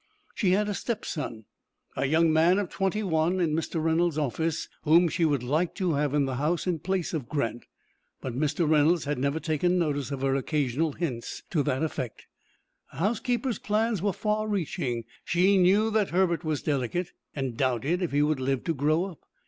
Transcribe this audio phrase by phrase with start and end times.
[0.33, 1.45] She had a stepson,
[1.95, 3.79] a young man of twenty one, in Mr.
[3.79, 7.67] Reynolds' office, whom she would like to have in the house in place of Grant.
[8.19, 8.67] But Mr.
[8.67, 12.25] Reynolds had never taken notice of her occasional hints to that effect.
[12.91, 15.03] The housekeeper's plans were far reaching.
[15.23, 19.19] She knew that Herbert was delicate, and doubted if he would live to grow up.